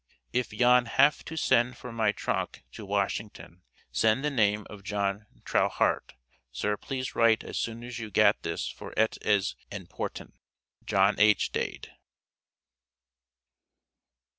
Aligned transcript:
If 0.33 0.51
yon 0.51 0.87
haf 0.87 1.23
to 1.25 1.37
send 1.37 1.77
for 1.77 1.91
my 1.91 2.11
tronke 2.11 2.63
to 2.71 2.87
Washington 2.87 3.61
send 3.91 4.25
the 4.25 4.31
name 4.31 4.65
of 4.67 4.83
John 4.83 5.27
Trowharte. 5.45 6.15
Sir 6.51 6.75
please 6.75 7.13
rite 7.13 7.43
as 7.43 7.59
soon 7.59 7.83
as 7.83 7.99
you 7.99 8.09
gat 8.09 8.41
this 8.41 8.67
for 8.67 8.95
et 8.97 9.19
as 9.21 9.55
enporten. 9.71 10.31
JOHN 10.85 11.19
H. 11.19 11.51
DADE. 11.51 11.91